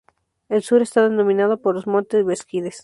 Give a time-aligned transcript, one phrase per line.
[0.49, 2.79] El sur está dominado por los montes Beskides.